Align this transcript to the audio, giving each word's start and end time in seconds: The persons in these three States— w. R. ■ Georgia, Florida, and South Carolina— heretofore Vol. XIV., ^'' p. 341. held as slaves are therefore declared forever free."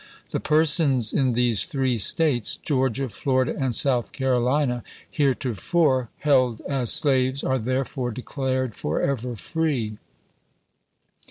The 0.31 0.39
persons 0.39 1.13
in 1.13 1.33
these 1.33 1.67
three 1.67 1.99
States— 1.99 2.55
w. 2.65 2.81
R. 2.81 2.89
■ 2.89 2.91
Georgia, 2.99 3.07
Florida, 3.07 3.55
and 3.55 3.75
South 3.75 4.13
Carolina— 4.13 4.83
heretofore 5.11 6.09
Vol. 6.23 6.53
XIV., 6.53 6.57
^'' 6.57 6.57
p. 6.57 6.63
341. 6.63 6.77
held 6.79 6.81
as 6.81 6.91
slaves 6.91 7.43
are 7.43 7.59
therefore 7.59 8.09
declared 8.09 8.75
forever 8.75 9.35
free." 9.35 9.99